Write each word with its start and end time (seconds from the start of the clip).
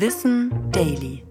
Wissen 0.00 0.52
Daily. 0.70 1.24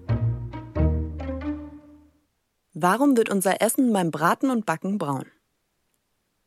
Warum 2.73 3.15
wird 3.15 3.29
unser 3.29 3.61
Essen 3.61 3.93
beim 3.93 4.11
Braten 4.11 4.49
und 4.49 4.65
Backen 4.65 4.97
braun? 4.97 5.23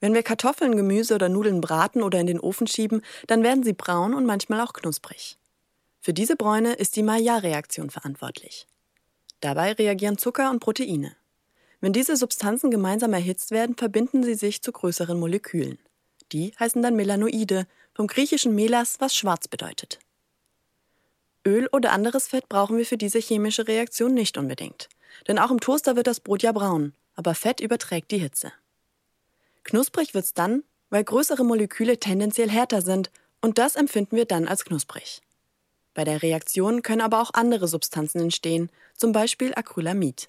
Wenn 0.00 0.12
wir 0.12 0.22
Kartoffeln, 0.22 0.76
Gemüse 0.76 1.14
oder 1.14 1.30
Nudeln 1.30 1.62
braten 1.62 2.02
oder 2.02 2.20
in 2.20 2.26
den 2.26 2.38
Ofen 2.38 2.66
schieben, 2.66 3.00
dann 3.26 3.42
werden 3.42 3.64
sie 3.64 3.72
braun 3.72 4.12
und 4.12 4.26
manchmal 4.26 4.60
auch 4.60 4.74
knusprig. 4.74 5.38
Für 6.02 6.12
diese 6.12 6.36
Bräune 6.36 6.74
ist 6.74 6.94
die 6.96 7.02
Maillard-Reaktion 7.02 7.88
verantwortlich. 7.88 8.66
Dabei 9.40 9.72
reagieren 9.72 10.18
Zucker 10.18 10.50
und 10.50 10.60
Proteine. 10.60 11.16
Wenn 11.80 11.94
diese 11.94 12.16
Substanzen 12.16 12.70
gemeinsam 12.70 13.14
erhitzt 13.14 13.50
werden, 13.50 13.76
verbinden 13.78 14.24
sie 14.24 14.34
sich 14.34 14.60
zu 14.60 14.72
größeren 14.72 15.18
Molekülen. 15.18 15.78
Die 16.32 16.52
heißen 16.60 16.82
dann 16.82 16.96
Melanoide, 16.96 17.66
vom 17.94 18.08
griechischen 18.08 18.54
Melas, 18.54 19.00
was 19.00 19.16
schwarz 19.16 19.48
bedeutet. 19.48 20.00
Öl 21.46 21.68
oder 21.72 21.92
anderes 21.92 22.28
Fett 22.28 22.48
brauchen 22.48 22.76
wir 22.76 22.86
für 22.86 22.98
diese 22.98 23.18
chemische 23.18 23.66
Reaktion 23.66 24.14
nicht 24.14 24.36
unbedingt. 24.36 24.88
Denn 25.26 25.38
auch 25.38 25.50
im 25.50 25.60
Toaster 25.60 25.96
wird 25.96 26.06
das 26.06 26.20
Brot 26.20 26.42
ja 26.42 26.52
braun, 26.52 26.94
aber 27.14 27.34
Fett 27.34 27.60
überträgt 27.60 28.10
die 28.10 28.18
Hitze. 28.18 28.52
Knusprig 29.64 30.14
wird's 30.14 30.34
dann, 30.34 30.62
weil 30.90 31.04
größere 31.04 31.44
Moleküle 31.44 31.98
tendenziell 31.98 32.50
härter 32.50 32.82
sind 32.82 33.10
und 33.40 33.58
das 33.58 33.76
empfinden 33.76 34.16
wir 34.16 34.24
dann 34.24 34.48
als 34.48 34.64
knusprig. 34.64 35.22
Bei 35.94 36.04
der 36.04 36.22
Reaktion 36.22 36.82
können 36.82 37.00
aber 37.00 37.20
auch 37.20 37.34
andere 37.34 37.68
Substanzen 37.68 38.20
entstehen, 38.20 38.70
zum 38.94 39.12
Beispiel 39.12 39.52
Acrylamid. 39.54 40.26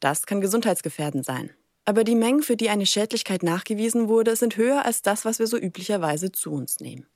Das 0.00 0.26
kann 0.26 0.40
gesundheitsgefährdend 0.40 1.24
sein. 1.24 1.50
Aber 1.84 2.04
die 2.04 2.14
Mengen, 2.14 2.42
für 2.42 2.56
die 2.56 2.70
eine 2.70 2.86
Schädlichkeit 2.86 3.42
nachgewiesen 3.42 4.08
wurde, 4.08 4.36
sind 4.36 4.56
höher 4.56 4.84
als 4.84 5.02
das, 5.02 5.24
was 5.24 5.38
wir 5.38 5.46
so 5.46 5.58
üblicherweise 5.58 6.32
zu 6.32 6.52
uns 6.52 6.80
nehmen. 6.80 7.06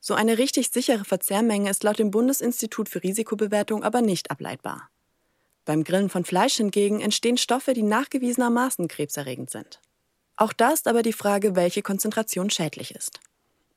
So 0.00 0.14
eine 0.14 0.38
richtig 0.38 0.70
sichere 0.70 1.04
Verzehrmenge 1.04 1.70
ist 1.70 1.84
laut 1.84 1.98
dem 1.98 2.10
Bundesinstitut 2.10 2.88
für 2.88 3.02
Risikobewertung 3.02 3.84
aber 3.84 4.00
nicht 4.00 4.30
ableitbar. 4.30 4.88
Beim 5.66 5.84
Grillen 5.84 6.08
von 6.08 6.24
Fleisch 6.24 6.54
hingegen 6.54 7.00
entstehen 7.00 7.36
Stoffe, 7.36 7.74
die 7.74 7.82
nachgewiesenermaßen 7.82 8.88
krebserregend 8.88 9.50
sind. 9.50 9.80
Auch 10.36 10.54
da 10.54 10.70
ist 10.70 10.88
aber 10.88 11.02
die 11.02 11.12
Frage, 11.12 11.54
welche 11.54 11.82
Konzentration 11.82 12.48
schädlich 12.48 12.94
ist. 12.94 13.20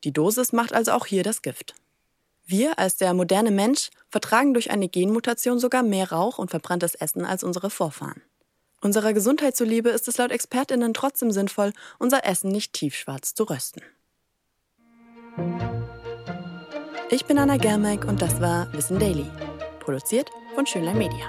Die 0.06 0.14
Dosis 0.14 0.53
macht 0.53 0.73
also 0.73 0.94
auch 0.94 1.06
hier 1.06 1.23
das 1.23 1.42
Gift. 1.42 1.75
Wir 2.45 2.80
als 2.80 2.98
der 2.98 3.14
moderne 3.14 3.52
Mensch 3.52 3.89
vertragen 4.09 4.53
durch 4.53 4.72
eine 4.72 4.88
Genmutation 4.88 5.59
sogar 5.59 5.83
mehr 5.83 6.11
Rauch 6.11 6.38
und 6.38 6.52
verbranntes 6.52 6.95
Essen 6.95 7.26
als 7.26 7.44
unsere 7.44 7.70
Vorfahren. 7.70 8.22
Unserer 8.81 9.14
Gesundheit 9.14 9.55
zuliebe 9.55 9.89
ist 9.89 10.08
es 10.08 10.17
laut 10.17 10.31
Expertinnen 10.31 10.94
trotzdem 10.94 11.31
sinnvoll, 11.31 11.73
unser 12.00 12.26
Essen 12.26 12.52
nicht 12.52 12.73
tiefschwarz 12.73 13.33
zu 13.33 13.44
rösten. 13.44 13.81
Ich 17.14 17.25
bin 17.25 17.38
Anna 17.38 17.58
Germeck 17.58 18.06
und 18.06 18.23
das 18.23 18.42
war 18.42 18.66
Wissen 18.73 18.97
Daily, 18.97 19.28
produziert 19.80 20.31
von 20.56 20.66
Schönlein 20.66 20.97
Media. 20.97 21.28